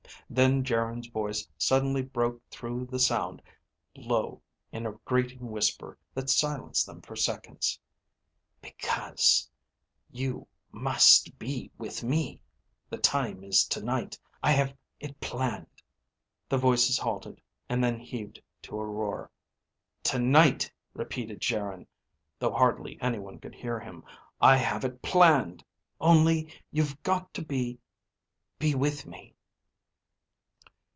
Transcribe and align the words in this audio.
Then 0.29 0.63
Geryn's 0.63 1.07
voice 1.07 1.45
suddenly 1.57 2.01
broke 2.01 2.41
through 2.49 2.85
the 2.85 2.99
sound, 2.99 3.41
low, 3.97 4.41
in 4.71 4.85
a 4.85 4.93
grating 5.03 5.51
whisper 5.51 5.97
that 6.13 6.29
silenced 6.29 6.85
them 6.85 7.01
for 7.01 7.17
seconds. 7.17 7.77
"Because 8.61 9.49
you 10.09 10.47
must 10.71 11.37
be 11.37 11.69
with 11.77 12.01
me! 12.01 12.41
The 12.89 12.97
time 12.97 13.43
is 13.43 13.65
tonight. 13.65 14.17
I 14.41 14.53
have... 14.53 14.67
I 14.67 14.69
have 14.69 14.77
it 15.01 15.19
planned." 15.19 15.81
The 16.47 16.57
voices 16.57 16.97
halted, 16.97 17.41
and 17.67 17.83
then 17.83 17.99
heaved 17.99 18.41
to 18.61 18.79
a 18.79 18.85
roar. 18.85 19.29
"Tonight," 20.01 20.71
repeated 20.93 21.41
Geryn, 21.41 21.87
though 22.39 22.53
hardly 22.53 22.97
anyone 23.01 23.37
could 23.37 23.55
hear 23.55 23.81
him. 23.81 24.05
"I 24.39 24.55
have 24.55 24.85
it 24.85 25.01
planned. 25.01 25.65
Only 25.99 26.53
you've 26.71 27.01
got 27.03 27.33
to 27.33 27.43
be... 27.43 27.79
be 28.59 28.73
with 28.75 29.05
me." 29.05 29.35